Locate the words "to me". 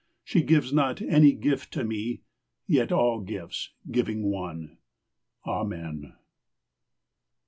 1.73-2.21